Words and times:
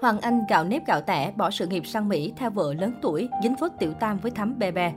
Hoàng 0.00 0.20
Anh 0.20 0.44
gạo 0.48 0.64
nếp 0.64 0.86
gạo 0.86 1.00
tẻ, 1.00 1.32
bỏ 1.36 1.50
sự 1.50 1.66
nghiệp 1.66 1.86
sang 1.86 2.08
Mỹ 2.08 2.32
theo 2.36 2.50
vợ 2.50 2.74
lớn 2.74 2.94
tuổi, 3.02 3.28
dính 3.42 3.56
phốt 3.56 3.70
tiểu 3.78 3.92
tam 3.92 4.18
với 4.18 4.30
thắm 4.30 4.58
bè 4.58 4.70
bè. 4.70 4.94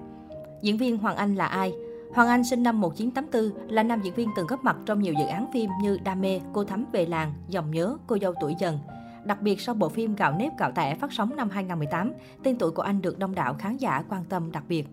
Diễn 0.62 0.78
viên 0.78 0.98
Hoàng 0.98 1.16
Anh 1.16 1.36
là 1.36 1.46
ai? 1.46 1.74
Hoàng 2.14 2.28
Anh 2.28 2.44
sinh 2.44 2.64
năm 2.64 2.82
1984, 2.82 3.68
là 3.74 3.84
nam 3.84 4.02
diễn 4.02 4.14
viên 4.14 4.30
từng 4.36 4.48
góp 4.48 4.64
mặt 4.64 4.78
trong 4.86 5.00
nhiều 5.00 5.14
dự 5.14 5.26
án 5.26 5.52
phim 5.54 5.70
như 5.82 5.98
Đam 6.04 6.22
mê, 6.22 6.40
Cô 6.54 6.64
thắm 6.64 6.86
về 6.92 7.06
làng, 7.06 7.34
Dòng 7.48 7.72
nhớ, 7.72 7.98
Cô 8.08 8.18
dâu 8.22 8.34
tuổi 8.42 8.56
dần. 8.60 8.80
Đặc 9.24 9.42
biệt 9.42 9.62
sau 9.62 9.76
bộ 9.76 9.90
phim 9.90 10.16
Gạo 10.16 10.32
nếp 10.32 10.58
gạo 10.58 10.72
tẻ 10.76 10.96
phát 10.96 11.14
sóng 11.14 11.36
năm 11.36 11.50
2018, 11.50 12.14
tên 12.44 12.58
tuổi 12.58 12.72
của 12.72 12.82
anh 12.82 13.02
được 13.02 13.20
đông 13.20 13.36
đảo 13.36 13.56
khán 13.60 13.78
giả 13.78 14.04
quan 14.10 14.24
tâm 14.30 14.52
đặc 14.52 14.64
biệt. 14.68 14.88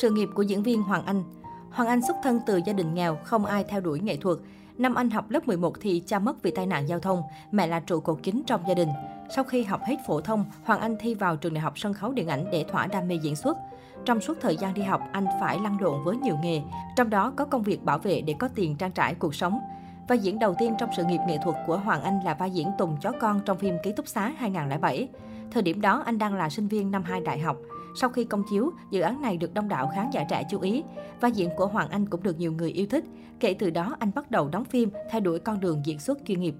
Sự 0.00 0.10
nghiệp 0.10 0.28
của 0.34 0.42
diễn 0.42 0.62
viên 0.62 0.82
Hoàng 0.82 1.06
Anh 1.06 1.22
Hoàng 1.70 1.88
Anh 1.88 2.02
xuất 2.02 2.16
thân 2.22 2.40
từ 2.46 2.60
gia 2.66 2.72
đình 2.72 2.94
nghèo, 2.94 3.18
không 3.24 3.44
ai 3.44 3.64
theo 3.64 3.80
đuổi 3.80 4.00
nghệ 4.00 4.16
thuật. 4.16 4.38
Năm 4.78 4.94
anh 4.94 5.10
học 5.10 5.30
lớp 5.30 5.46
11 5.46 5.80
thì 5.80 6.02
cha 6.06 6.18
mất 6.18 6.42
vì 6.42 6.50
tai 6.50 6.66
nạn 6.66 6.88
giao 6.88 6.98
thông, 6.98 7.22
mẹ 7.50 7.66
là 7.66 7.80
trụ 7.80 8.00
cột 8.00 8.18
chính 8.22 8.42
trong 8.46 8.60
gia 8.68 8.74
đình. 8.74 8.88
Sau 9.30 9.44
khi 9.44 9.62
học 9.62 9.80
hết 9.84 9.96
phổ 10.06 10.20
thông, 10.20 10.44
Hoàng 10.64 10.80
Anh 10.80 10.96
thi 11.00 11.14
vào 11.14 11.36
trường 11.36 11.54
đại 11.54 11.60
học 11.60 11.78
sân 11.78 11.94
khấu 11.94 12.12
điện 12.12 12.28
ảnh 12.28 12.44
để 12.52 12.64
thỏa 12.64 12.86
đam 12.86 13.08
mê 13.08 13.14
diễn 13.14 13.36
xuất. 13.36 13.56
Trong 14.04 14.20
suốt 14.20 14.38
thời 14.40 14.56
gian 14.56 14.74
đi 14.74 14.82
học, 14.82 15.00
anh 15.12 15.26
phải 15.40 15.58
lăn 15.58 15.80
lộn 15.80 16.04
với 16.04 16.16
nhiều 16.16 16.36
nghề, 16.42 16.60
trong 16.96 17.10
đó 17.10 17.32
có 17.36 17.44
công 17.44 17.62
việc 17.62 17.84
bảo 17.84 17.98
vệ 17.98 18.20
để 18.20 18.34
có 18.38 18.48
tiền 18.54 18.76
trang 18.76 18.92
trải 18.92 19.14
cuộc 19.14 19.34
sống. 19.34 19.60
Vai 20.08 20.18
diễn 20.18 20.38
đầu 20.38 20.54
tiên 20.58 20.74
trong 20.78 20.90
sự 20.96 21.04
nghiệp 21.04 21.20
nghệ 21.28 21.38
thuật 21.44 21.56
của 21.66 21.76
Hoàng 21.76 22.02
Anh 22.02 22.20
là 22.24 22.34
vai 22.34 22.50
diễn 22.50 22.68
Tùng 22.78 22.96
chó 23.00 23.12
con 23.20 23.40
trong 23.44 23.58
phim 23.58 23.74
Ký 23.82 23.92
túc 23.92 24.08
xá 24.08 24.32
2007. 24.38 25.08
Thời 25.50 25.62
điểm 25.62 25.80
đó 25.80 26.02
anh 26.06 26.18
đang 26.18 26.34
là 26.34 26.48
sinh 26.48 26.68
viên 26.68 26.90
năm 26.90 27.02
2 27.02 27.20
đại 27.20 27.38
học. 27.38 27.56
Sau 27.96 28.10
khi 28.10 28.24
công 28.24 28.42
chiếu, 28.50 28.70
dự 28.90 29.00
án 29.00 29.22
này 29.22 29.36
được 29.36 29.54
đông 29.54 29.68
đảo 29.68 29.90
khán 29.94 30.10
giả 30.10 30.24
trẻ 30.24 30.42
chú 30.50 30.60
ý. 30.60 30.82
Vai 31.20 31.32
diễn 31.32 31.48
của 31.56 31.66
Hoàng 31.66 31.88
Anh 31.90 32.06
cũng 32.06 32.22
được 32.22 32.38
nhiều 32.38 32.52
người 32.52 32.70
yêu 32.70 32.86
thích. 32.90 33.04
Kể 33.40 33.54
từ 33.58 33.70
đó, 33.70 33.96
anh 33.98 34.10
bắt 34.14 34.30
đầu 34.30 34.48
đóng 34.48 34.64
phim, 34.64 34.90
thay 35.10 35.20
đổi 35.20 35.38
con 35.38 35.60
đường 35.60 35.80
diễn 35.84 35.98
xuất 35.98 36.18
chuyên 36.26 36.40
nghiệp. 36.40 36.54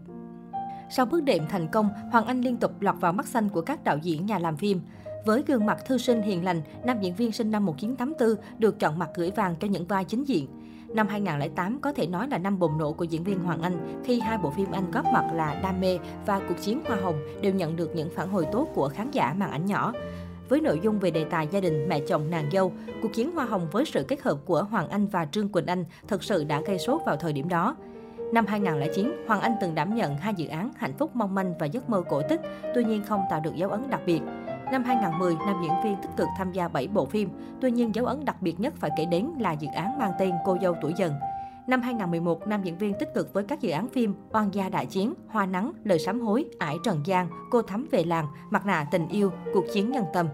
Sau 0.91 1.07
bước 1.07 1.21
đệm 1.21 1.47
thành 1.47 1.69
công, 1.69 1.91
Hoàng 2.13 2.27
Anh 2.27 2.41
liên 2.41 2.57
tục 2.57 2.81
lọt 2.81 2.95
vào 3.01 3.13
mắt 3.13 3.27
xanh 3.27 3.49
của 3.49 3.61
các 3.61 3.85
đạo 3.85 3.99
diễn 4.03 4.27
nhà 4.27 4.39
làm 4.39 4.57
phim. 4.57 4.81
Với 5.27 5.43
gương 5.47 5.67
mặt 5.67 5.85
thư 5.87 5.99
sinh 5.99 6.23
hiền 6.23 6.45
lành, 6.45 6.63
nam 6.85 7.01
diễn 7.01 7.15
viên 7.15 7.33
sinh 7.33 7.51
năm 7.51 7.67
1984 7.67 8.45
được 8.59 8.79
chọn 8.79 8.99
mặt 8.99 9.11
gửi 9.15 9.31
vàng 9.31 9.55
cho 9.61 9.69
những 9.69 9.87
vai 9.87 10.05
chính 10.05 10.25
diện. 10.25 10.49
Năm 10.95 11.09
2008 11.09 11.81
có 11.81 11.93
thể 11.93 12.07
nói 12.07 12.29
là 12.29 12.39
năm 12.39 12.59
bùng 12.59 12.79
nổ 12.79 12.93
của 12.93 13.05
diễn 13.05 13.25
viên 13.25 13.39
Hoàng 13.39 13.63
Anh 13.63 14.03
khi 14.05 14.21
hai 14.21 14.39
bộ 14.39 14.51
phim 14.51 14.71
anh 14.73 14.91
góp 14.91 15.05
mặt 15.05 15.31
là 15.35 15.61
Đam 15.63 15.81
mê 15.81 15.99
và 16.27 16.41
Cuộc 16.49 16.55
chiến 16.61 16.81
Hoa 16.87 16.97
Hồng 16.97 17.21
đều 17.43 17.55
nhận 17.55 17.77
được 17.77 17.97
những 17.97 18.11
phản 18.15 18.31
hồi 18.31 18.47
tốt 18.53 18.69
của 18.75 18.89
khán 18.89 19.11
giả 19.11 19.35
màn 19.37 19.51
ảnh 19.51 19.67
nhỏ. 19.67 19.93
Với 20.49 20.61
nội 20.61 20.81
dung 20.83 20.99
về 20.99 21.11
đề 21.11 21.25
tài 21.25 21.49
gia 21.51 21.61
đình 21.61 21.89
mẹ 21.89 22.01
chồng 22.01 22.31
nàng 22.31 22.51
dâu, 22.53 22.73
cuộc 23.03 23.13
chiến 23.15 23.33
Hoa 23.33 23.45
Hồng 23.45 23.69
với 23.73 23.85
sự 23.85 24.05
kết 24.09 24.23
hợp 24.23 24.39
của 24.45 24.63
Hoàng 24.63 24.89
Anh 24.89 25.07
và 25.07 25.25
Trương 25.25 25.49
Quỳnh 25.49 25.67
Anh 25.67 25.85
thực 26.09 26.23
sự 26.23 26.45
đã 26.45 26.61
gây 26.61 26.79
sốt 26.79 27.01
vào 27.07 27.17
thời 27.17 27.33
điểm 27.33 27.49
đó. 27.49 27.77
Năm 28.33 28.47
2009, 28.47 29.13
Hoàng 29.27 29.41
Anh 29.41 29.55
từng 29.61 29.75
đảm 29.75 29.95
nhận 29.95 30.17
hai 30.17 30.35
dự 30.35 30.47
án 30.47 30.71
Hạnh 30.77 30.93
phúc 30.99 31.17
mong 31.17 31.35
manh 31.35 31.55
và 31.59 31.67
Giấc 31.67 31.91
mơ 31.91 32.03
cổ 32.09 32.23
tích, 32.29 32.41
tuy 32.75 32.85
nhiên 32.85 33.03
không 33.05 33.23
tạo 33.31 33.41
được 33.41 33.55
dấu 33.57 33.71
ấn 33.71 33.91
đặc 33.91 34.01
biệt. 34.07 34.21
Năm 34.73 34.85
2010, 34.85 35.35
nam 35.47 35.57
diễn 35.63 35.73
viên 35.85 35.97
tích 36.03 36.11
cực 36.17 36.29
tham 36.39 36.53
gia 36.53 36.69
7 36.69 36.89
bộ 36.89 37.07
phim, 37.07 37.29
tuy 37.61 37.71
nhiên 37.71 37.95
dấu 37.95 38.07
ấn 38.07 38.25
đặc 38.25 38.43
biệt 38.43 38.61
nhất 38.61 38.75
phải 38.77 38.91
kể 38.97 39.05
đến 39.05 39.31
là 39.41 39.53
dự 39.53 39.69
án 39.75 39.99
mang 39.99 40.13
tên 40.19 40.33
Cô 40.45 40.57
dâu 40.63 40.77
tuổi 40.83 40.93
dần. 40.97 41.15
Năm 41.67 41.83
2011, 41.83 42.47
nam 42.47 42.63
diễn 42.63 42.79
viên 42.79 42.95
tích 42.99 43.15
cực 43.15 43.33
với 43.33 43.45
các 43.45 43.61
dự 43.61 43.71
án 43.71 43.89
phim 43.89 44.15
Oan 44.33 44.55
gia 44.55 44.69
đại 44.69 44.87
chiến, 44.87 45.15
Hoa 45.29 45.47
nắng, 45.47 45.73
Lời 45.85 45.99
sám 45.99 46.21
hối, 46.21 46.45
Ải 46.59 46.77
Trần 46.85 47.03
Giang, 47.07 47.29
Cô 47.51 47.63
thắm 47.63 47.89
về 47.91 48.05
làng, 48.05 48.27
Mặt 48.51 48.67
nạ 48.67 48.87
tình 48.91 49.09
yêu, 49.09 49.33
Cuộc 49.55 49.65
chiến 49.73 49.91
nhân 49.91 50.05
tâm. 50.13 50.29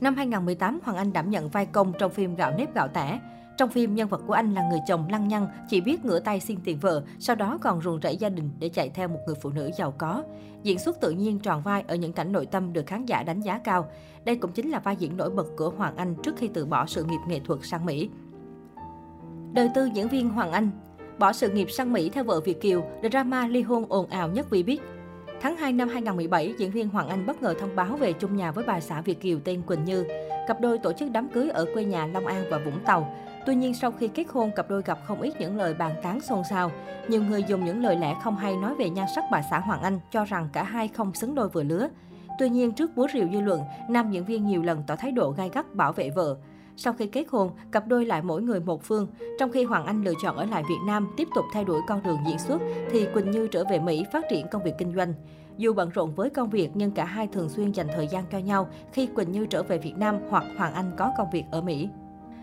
Năm 0.00 0.14
2018, 0.14 0.78
Hoàng 0.84 0.98
Anh 0.98 1.12
đảm 1.12 1.30
nhận 1.30 1.48
vai 1.48 1.66
công 1.66 1.92
trong 1.98 2.12
phim 2.12 2.34
Gạo 2.34 2.52
nếp 2.58 2.74
gạo 2.74 2.88
tẻ. 2.88 3.18
Trong 3.58 3.70
phim, 3.70 3.94
nhân 3.94 4.08
vật 4.08 4.22
của 4.26 4.32
anh 4.32 4.54
là 4.54 4.68
người 4.70 4.78
chồng 4.86 5.08
lăng 5.10 5.28
nhăng, 5.28 5.46
chỉ 5.68 5.80
biết 5.80 6.04
ngửa 6.04 6.20
tay 6.20 6.40
xin 6.40 6.58
tiền 6.64 6.78
vợ, 6.80 7.02
sau 7.18 7.36
đó 7.36 7.58
còn 7.60 7.82
ruồng 7.82 8.00
rẫy 8.00 8.16
gia 8.16 8.28
đình 8.28 8.50
để 8.58 8.68
chạy 8.68 8.88
theo 8.88 9.08
một 9.08 9.20
người 9.26 9.36
phụ 9.42 9.50
nữ 9.50 9.70
giàu 9.78 9.94
có. 9.98 10.24
Diễn 10.62 10.78
xuất 10.78 11.00
tự 11.00 11.10
nhiên 11.10 11.38
tròn 11.38 11.62
vai 11.62 11.84
ở 11.88 11.94
những 11.94 12.12
cảnh 12.12 12.32
nội 12.32 12.46
tâm 12.46 12.72
được 12.72 12.86
khán 12.86 13.06
giả 13.06 13.22
đánh 13.22 13.40
giá 13.40 13.58
cao. 13.58 13.88
Đây 14.24 14.36
cũng 14.36 14.52
chính 14.52 14.70
là 14.70 14.78
vai 14.78 14.96
diễn 14.96 15.16
nổi 15.16 15.30
bật 15.30 15.46
của 15.56 15.70
Hoàng 15.70 15.96
Anh 15.96 16.14
trước 16.22 16.36
khi 16.36 16.48
từ 16.54 16.66
bỏ 16.66 16.86
sự 16.86 17.04
nghiệp 17.04 17.20
nghệ 17.28 17.40
thuật 17.40 17.60
sang 17.62 17.86
Mỹ. 17.86 18.10
Đời 19.52 19.70
tư 19.74 19.88
diễn 19.94 20.08
viên 20.08 20.28
Hoàng 20.28 20.52
Anh 20.52 20.70
Bỏ 21.18 21.32
sự 21.32 21.50
nghiệp 21.50 21.70
sang 21.70 21.92
Mỹ 21.92 22.08
theo 22.08 22.24
vợ 22.24 22.40
Việt 22.40 22.60
Kiều, 22.60 22.84
drama 23.10 23.46
ly 23.46 23.62
hôn 23.62 23.84
ồn 23.88 24.06
ào 24.06 24.28
nhất 24.28 24.50
vì 24.50 24.62
biết. 24.62 24.80
Tháng 25.40 25.56
2 25.56 25.72
năm 25.72 25.88
2017, 25.88 26.54
diễn 26.58 26.70
viên 26.70 26.88
Hoàng 26.88 27.08
Anh 27.08 27.26
bất 27.26 27.42
ngờ 27.42 27.54
thông 27.60 27.76
báo 27.76 27.96
về 27.96 28.12
chung 28.12 28.36
nhà 28.36 28.52
với 28.52 28.64
bà 28.66 28.80
xã 28.80 29.00
Việt 29.00 29.20
Kiều 29.20 29.38
tên 29.44 29.62
Quỳnh 29.62 29.84
Như. 29.84 30.04
Cặp 30.48 30.60
đôi 30.60 30.78
tổ 30.78 30.92
chức 30.92 31.10
đám 31.10 31.28
cưới 31.28 31.48
ở 31.50 31.66
quê 31.74 31.84
nhà 31.84 32.06
Long 32.06 32.26
An 32.26 32.44
và 32.50 32.58
Vũng 32.58 32.84
Tàu. 32.84 33.14
Tuy 33.48 33.54
nhiên, 33.54 33.74
sau 33.74 33.90
khi 33.90 34.08
kết 34.08 34.26
hôn, 34.28 34.50
cặp 34.56 34.70
đôi 34.70 34.82
gặp 34.82 34.98
không 35.04 35.20
ít 35.20 35.40
những 35.40 35.56
lời 35.56 35.74
bàn 35.74 35.94
tán 36.02 36.20
xôn 36.20 36.42
xao. 36.50 36.70
Nhiều 37.08 37.22
người 37.24 37.42
dùng 37.42 37.64
những 37.64 37.82
lời 37.82 37.96
lẽ 37.96 38.14
không 38.22 38.36
hay 38.36 38.56
nói 38.56 38.74
về 38.74 38.90
nhan 38.90 39.06
sắc 39.14 39.24
bà 39.30 39.42
xã 39.50 39.58
Hoàng 39.58 39.82
Anh, 39.82 40.00
cho 40.10 40.24
rằng 40.24 40.48
cả 40.52 40.62
hai 40.62 40.88
không 40.88 41.14
xứng 41.14 41.34
đôi 41.34 41.48
vừa 41.48 41.62
lứa. 41.62 41.88
Tuy 42.38 42.48
nhiên, 42.48 42.72
trước 42.72 42.96
búa 42.96 43.06
rìu 43.12 43.28
dư 43.32 43.40
luận, 43.40 43.62
nam 43.88 44.10
diễn 44.10 44.24
viên 44.24 44.46
nhiều 44.46 44.62
lần 44.62 44.82
tỏ 44.86 44.96
thái 44.96 45.12
độ 45.12 45.30
gai 45.30 45.50
gắt 45.52 45.74
bảo 45.74 45.92
vệ 45.92 46.10
vợ. 46.10 46.36
Sau 46.76 46.92
khi 46.92 47.06
kết 47.06 47.26
hôn, 47.30 47.50
cặp 47.72 47.86
đôi 47.86 48.06
lại 48.06 48.22
mỗi 48.22 48.42
người 48.42 48.60
một 48.60 48.82
phương. 48.82 49.06
Trong 49.38 49.52
khi 49.52 49.64
Hoàng 49.64 49.86
Anh 49.86 50.04
lựa 50.04 50.14
chọn 50.22 50.36
ở 50.36 50.44
lại 50.44 50.62
Việt 50.68 50.80
Nam, 50.86 51.08
tiếp 51.16 51.28
tục 51.34 51.44
thay 51.52 51.64
đổi 51.64 51.80
con 51.88 52.02
đường 52.02 52.18
diễn 52.26 52.38
xuất, 52.38 52.62
thì 52.90 53.06
Quỳnh 53.14 53.30
Như 53.30 53.48
trở 53.48 53.64
về 53.70 53.78
Mỹ 53.78 54.04
phát 54.12 54.24
triển 54.30 54.46
công 54.50 54.62
việc 54.62 54.74
kinh 54.78 54.94
doanh. 54.94 55.14
Dù 55.56 55.72
bận 55.72 55.90
rộn 55.90 56.14
với 56.14 56.30
công 56.30 56.50
việc 56.50 56.70
nhưng 56.74 56.90
cả 56.90 57.04
hai 57.04 57.26
thường 57.26 57.48
xuyên 57.48 57.72
dành 57.72 57.88
thời 57.94 58.06
gian 58.06 58.24
cho 58.30 58.38
nhau 58.38 58.68
khi 58.92 59.06
Quỳnh 59.06 59.32
Như 59.32 59.46
trở 59.46 59.62
về 59.62 59.78
Việt 59.78 59.94
Nam 59.96 60.16
hoặc 60.30 60.44
Hoàng 60.56 60.74
Anh 60.74 60.90
có 60.96 61.12
công 61.16 61.30
việc 61.32 61.44
ở 61.50 61.60
Mỹ. 61.60 61.88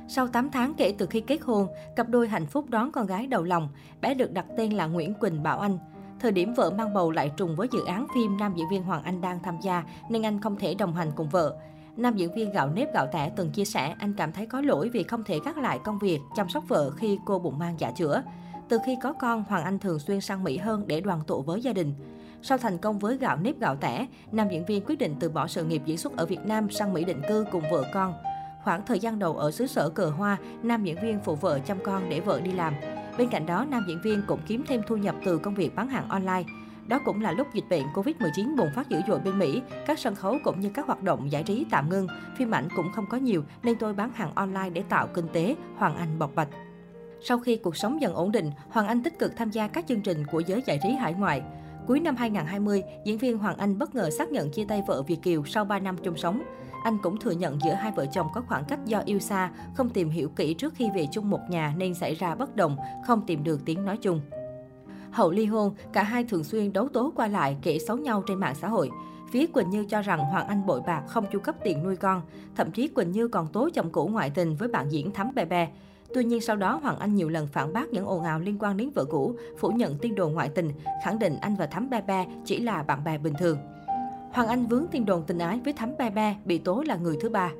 Sau 0.07 0.27
8 0.27 0.51
tháng 0.51 0.73
kể 0.73 0.93
từ 0.97 1.05
khi 1.05 1.21
kết 1.21 1.41
hôn, 1.41 1.67
cặp 1.95 2.09
đôi 2.09 2.27
hạnh 2.27 2.45
phúc 2.45 2.65
đón 2.69 2.91
con 2.91 3.05
gái 3.05 3.27
đầu 3.27 3.43
lòng. 3.43 3.69
Bé 4.01 4.13
được 4.13 4.31
đặt 4.31 4.45
tên 4.57 4.71
là 4.71 4.85
Nguyễn 4.85 5.13
Quỳnh 5.13 5.43
Bảo 5.43 5.59
Anh. 5.59 5.77
Thời 6.19 6.31
điểm 6.31 6.53
vợ 6.53 6.71
mang 6.77 6.93
bầu 6.93 7.11
lại 7.11 7.31
trùng 7.37 7.55
với 7.55 7.67
dự 7.71 7.85
án 7.85 8.07
phim 8.15 8.37
nam 8.37 8.53
diễn 8.55 8.65
viên 8.71 8.83
Hoàng 8.83 9.03
Anh 9.03 9.21
đang 9.21 9.39
tham 9.43 9.57
gia 9.61 9.83
nên 10.09 10.25
anh 10.25 10.41
không 10.41 10.55
thể 10.55 10.75
đồng 10.75 10.95
hành 10.95 11.11
cùng 11.15 11.29
vợ. 11.29 11.55
Nam 11.97 12.15
diễn 12.15 12.35
viên 12.35 12.51
gạo 12.51 12.69
nếp 12.69 12.93
gạo 12.93 13.07
tẻ 13.13 13.31
từng 13.35 13.49
chia 13.49 13.65
sẻ 13.65 13.95
anh 13.99 14.13
cảm 14.13 14.31
thấy 14.31 14.45
có 14.45 14.61
lỗi 14.61 14.89
vì 14.89 15.03
không 15.03 15.23
thể 15.23 15.39
gác 15.45 15.57
lại 15.57 15.79
công 15.83 15.99
việc 15.99 16.19
chăm 16.35 16.49
sóc 16.49 16.63
vợ 16.67 16.91
khi 16.91 17.19
cô 17.25 17.39
bụng 17.39 17.59
mang 17.59 17.75
dạ 17.79 17.91
chữa. 17.91 18.23
Từ 18.69 18.79
khi 18.85 18.97
có 19.03 19.13
con, 19.13 19.43
Hoàng 19.43 19.63
Anh 19.63 19.79
thường 19.79 19.99
xuyên 19.99 20.21
sang 20.21 20.43
Mỹ 20.43 20.57
hơn 20.57 20.83
để 20.87 21.01
đoàn 21.01 21.21
tụ 21.27 21.41
với 21.41 21.61
gia 21.61 21.73
đình. 21.73 21.93
Sau 22.41 22.57
thành 22.57 22.77
công 22.77 22.99
với 22.99 23.17
gạo 23.17 23.37
nếp 23.37 23.59
gạo 23.59 23.75
tẻ, 23.75 24.07
nam 24.31 24.47
diễn 24.51 24.65
viên 24.65 24.85
quyết 24.85 24.99
định 24.99 25.15
từ 25.19 25.29
bỏ 25.29 25.47
sự 25.47 25.63
nghiệp 25.63 25.81
diễn 25.85 25.97
xuất 25.97 26.17
ở 26.17 26.25
Việt 26.25 26.45
Nam 26.45 26.69
sang 26.69 26.93
Mỹ 26.93 27.03
định 27.03 27.21
cư 27.27 27.45
cùng 27.51 27.63
vợ 27.71 27.83
con. 27.93 28.13
Khoảng 28.65 28.85
thời 28.85 28.99
gian 28.99 29.19
đầu 29.19 29.37
ở 29.37 29.51
xứ 29.51 29.67
sở 29.67 29.89
cờ 29.89 30.09
hoa, 30.09 30.37
nam 30.63 30.83
diễn 30.83 31.01
viên 31.01 31.19
phụ 31.19 31.35
vợ 31.35 31.59
chăm 31.59 31.77
con 31.83 32.09
để 32.09 32.19
vợ 32.19 32.41
đi 32.41 32.51
làm. 32.51 32.73
Bên 33.17 33.29
cạnh 33.29 33.45
đó, 33.45 33.65
nam 33.69 33.85
diễn 33.87 34.01
viên 34.01 34.21
cũng 34.27 34.39
kiếm 34.47 34.63
thêm 34.67 34.81
thu 34.87 34.97
nhập 34.97 35.15
từ 35.25 35.37
công 35.37 35.55
việc 35.55 35.75
bán 35.75 35.87
hàng 35.87 36.09
online. 36.09 36.43
Đó 36.87 36.99
cũng 37.05 37.21
là 37.21 37.31
lúc 37.31 37.47
dịch 37.53 37.63
bệnh 37.69 37.83
Covid-19 37.93 38.57
bùng 38.57 38.69
phát 38.75 38.89
dữ 38.89 38.99
dội 39.07 39.19
bên 39.19 39.39
Mỹ, 39.39 39.61
các 39.87 39.99
sân 39.99 40.15
khấu 40.15 40.37
cũng 40.43 40.59
như 40.59 40.69
các 40.69 40.85
hoạt 40.85 41.03
động 41.03 41.31
giải 41.31 41.43
trí 41.43 41.65
tạm 41.71 41.89
ngưng, 41.89 42.07
phim 42.37 42.51
ảnh 42.51 42.67
cũng 42.75 42.91
không 42.95 43.05
có 43.09 43.17
nhiều 43.17 43.43
nên 43.63 43.77
tôi 43.77 43.93
bán 43.93 44.11
hàng 44.13 44.31
online 44.35 44.69
để 44.69 44.83
tạo 44.89 45.07
kinh 45.07 45.27
tế, 45.27 45.55
Hoàng 45.75 45.95
Anh 45.95 46.19
bộc 46.19 46.35
bạch. 46.35 46.49
Sau 47.21 47.39
khi 47.39 47.57
cuộc 47.57 47.77
sống 47.77 48.01
dần 48.01 48.13
ổn 48.13 48.31
định, 48.31 48.51
Hoàng 48.69 48.87
Anh 48.87 49.03
tích 49.03 49.19
cực 49.19 49.35
tham 49.35 49.49
gia 49.49 49.67
các 49.67 49.85
chương 49.87 50.01
trình 50.01 50.25
của 50.31 50.39
giới 50.39 50.63
giải 50.65 50.79
trí 50.83 50.89
hải 50.89 51.13
ngoại. 51.13 51.41
Cuối 51.87 51.99
năm 51.99 52.15
2020, 52.15 52.83
diễn 53.05 53.17
viên 53.17 53.37
Hoàng 53.37 53.57
Anh 53.57 53.77
bất 53.77 53.95
ngờ 53.95 54.09
xác 54.09 54.31
nhận 54.31 54.51
chia 54.51 54.65
tay 54.65 54.83
vợ 54.87 55.01
Việt 55.01 55.21
Kiều 55.21 55.45
sau 55.45 55.65
3 55.65 55.79
năm 55.79 55.97
chung 56.03 56.17
sống. 56.17 56.41
Anh 56.85 56.97
cũng 56.97 57.19
thừa 57.19 57.31
nhận 57.31 57.59
giữa 57.61 57.73
hai 57.73 57.91
vợ 57.91 58.05
chồng 58.05 58.27
có 58.33 58.41
khoảng 58.41 58.65
cách 58.65 58.79
do 58.85 59.01
yêu 59.05 59.19
xa, 59.19 59.51
không 59.75 59.89
tìm 59.89 60.09
hiểu 60.09 60.29
kỹ 60.29 60.53
trước 60.53 60.73
khi 60.75 60.89
về 60.95 61.07
chung 61.11 61.29
một 61.29 61.39
nhà 61.49 61.73
nên 61.77 61.93
xảy 61.93 62.15
ra 62.15 62.35
bất 62.35 62.55
đồng, 62.55 62.77
không 63.05 63.21
tìm 63.27 63.43
được 63.43 63.65
tiếng 63.65 63.85
nói 63.85 63.97
chung. 63.97 64.21
Hậu 65.11 65.31
ly 65.31 65.45
hôn, 65.45 65.73
cả 65.93 66.03
hai 66.03 66.23
thường 66.23 66.43
xuyên 66.43 66.73
đấu 66.73 66.87
tố 66.87 67.13
qua 67.15 67.27
lại 67.27 67.57
kể 67.61 67.79
xấu 67.79 67.97
nhau 67.97 68.23
trên 68.27 68.39
mạng 68.39 68.55
xã 68.55 68.67
hội. 68.67 68.89
Phía 69.31 69.47
Quỳnh 69.47 69.69
Như 69.69 69.85
cho 69.89 70.01
rằng 70.01 70.19
Hoàng 70.19 70.47
Anh 70.47 70.65
bội 70.65 70.81
bạc 70.85 71.03
không 71.07 71.25
chu 71.31 71.39
cấp 71.39 71.55
tiền 71.63 71.83
nuôi 71.83 71.95
con. 71.95 72.21
Thậm 72.55 72.71
chí 72.71 72.87
Quỳnh 72.87 73.11
Như 73.11 73.27
còn 73.27 73.47
tố 73.47 73.69
chồng 73.73 73.89
cũ 73.89 74.07
ngoại 74.07 74.29
tình 74.29 74.55
với 74.55 74.67
bạn 74.67 74.89
diễn 74.89 75.11
Thắm 75.11 75.31
Bè 75.35 75.45
Bè. 75.45 75.67
Tuy 76.13 76.23
nhiên 76.23 76.41
sau 76.41 76.55
đó 76.55 76.79
Hoàng 76.83 76.99
Anh 76.99 77.15
nhiều 77.15 77.29
lần 77.29 77.47
phản 77.47 77.73
bác 77.73 77.89
những 77.89 78.05
ồn 78.05 78.23
ào 78.23 78.39
liên 78.39 78.57
quan 78.59 78.77
đến 78.77 78.89
vợ 78.95 79.05
cũ, 79.05 79.35
phủ 79.59 79.69
nhận 79.69 79.97
tin 79.97 80.15
đồn 80.15 80.33
ngoại 80.33 80.49
tình, 80.49 80.71
khẳng 81.03 81.19
định 81.19 81.37
anh 81.41 81.55
và 81.55 81.67
Thắm 81.67 81.89
Bè 81.89 82.01
Bè 82.01 82.25
chỉ 82.45 82.59
là 82.59 82.83
bạn 82.83 83.03
bè 83.03 83.17
bình 83.17 83.33
thường. 83.39 83.57
Hoàng 84.35 84.47
Anh 84.47 84.65
vướng 84.65 84.87
tin 84.91 85.05
đồn 85.05 85.23
tình 85.27 85.37
ái 85.37 85.59
với 85.63 85.73
Thắm 85.73 85.91
Be 85.97 86.09
Be 86.09 86.35
bị 86.45 86.57
tố 86.57 86.83
là 86.87 86.95
người 86.95 87.17
thứ 87.21 87.29
ba. 87.29 87.51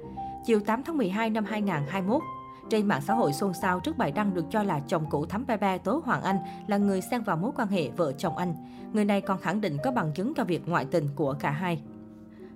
Chiều 0.45 0.59
8 0.59 0.83
tháng 0.83 0.97
12 0.97 1.29
năm 1.29 1.45
2021, 1.45 2.21
trên 2.69 2.87
mạng 2.87 3.01
xã 3.07 3.13
hội 3.13 3.33
xôn 3.33 3.53
xao 3.53 3.79
trước 3.79 3.97
bài 3.97 4.11
đăng 4.11 4.33
được 4.33 4.45
cho 4.49 4.63
là 4.63 4.81
chồng 4.87 5.05
cũ 5.09 5.25
Thắm 5.25 5.45
Be 5.47 5.57
Be 5.57 5.77
tố 5.77 6.01
Hoàng 6.05 6.23
Anh 6.23 6.37
là 6.67 6.77
người 6.77 7.01
xen 7.01 7.21
vào 7.21 7.37
mối 7.37 7.51
quan 7.55 7.67
hệ 7.67 7.89
vợ 7.89 8.11
chồng 8.11 8.37
anh. 8.37 8.55
Người 8.93 9.05
này 9.05 9.21
còn 9.21 9.41
khẳng 9.41 9.61
định 9.61 9.77
có 9.83 9.91
bằng 9.91 10.11
chứng 10.13 10.33
cho 10.33 10.43
việc 10.43 10.67
ngoại 10.67 10.85
tình 10.85 11.07
của 11.15 11.35
cả 11.39 11.51
hai. 11.51 11.81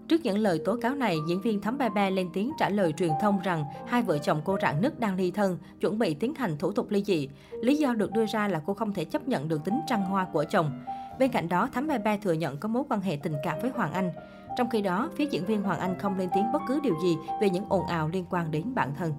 Trước 0.10 0.22
những 0.24 0.38
lời 0.38 0.62
tố 0.66 0.78
cáo 0.82 0.96
này, 0.96 1.18
diễn 1.28 1.42
viên 1.42 1.62
Thắm 1.62 1.78
Ba 1.78 1.90
Ba 1.90 2.10
lên 2.10 2.30
tiếng 2.34 2.52
trả 2.58 2.70
lời 2.70 2.94
truyền 2.98 3.12
thông 3.22 3.40
rằng 3.44 3.66
hai 3.88 4.02
vợ 4.02 4.18
chồng 4.18 4.42
cô 4.46 4.58
rạn 4.62 4.82
Nứt 4.82 5.00
đang 5.00 5.16
ly 5.16 5.32
thân, 5.32 5.58
chuẩn 5.82 6.00
bị 6.00 6.14
tiến 6.14 6.36
hành 6.36 6.58
thủ 6.58 6.72
tục 6.72 6.90
ly 6.90 7.04
dị. 7.04 7.30
Lý 7.62 7.76
do 7.76 7.94
được 7.94 8.12
đưa 8.12 8.26
ra 8.26 8.48
là 8.48 8.62
cô 8.66 8.74
không 8.74 8.94
thể 8.94 9.06
chấp 9.06 9.28
nhận 9.28 9.48
được 9.48 9.66
tính 9.66 9.80
trăng 9.88 10.06
hoa 10.06 10.28
của 10.34 10.46
chồng. 10.50 10.84
Bên 11.20 11.32
cạnh 11.32 11.50
đó, 11.50 11.70
Thắm 11.74 11.88
Ba 11.88 11.98
Ba 11.98 12.18
thừa 12.18 12.34
nhận 12.34 12.58
có 12.58 12.70
mối 12.70 12.84
quan 12.90 13.02
hệ 13.02 13.20
tình 13.24 13.34
cảm 13.44 13.58
với 13.62 13.72
Hoàng 13.76 13.94
Anh. 13.94 14.12
Trong 14.58 14.70
khi 14.70 14.82
đó, 14.82 15.10
phía 15.16 15.26
diễn 15.26 15.46
viên 15.46 15.62
Hoàng 15.62 15.80
Anh 15.80 16.00
không 16.00 16.18
lên 16.18 16.30
tiếng 16.36 16.52
bất 16.54 16.62
cứ 16.68 16.80
điều 16.84 16.96
gì 17.04 17.18
về 17.42 17.50
những 17.50 17.66
ồn 17.70 17.86
ào 17.86 18.10
liên 18.10 18.26
quan 18.30 18.52
đến 18.52 18.76
bản 18.76 18.94
thân. 18.98 19.14